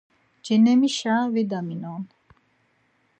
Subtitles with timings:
[0.43, 2.03] Cenemişa vidaminon.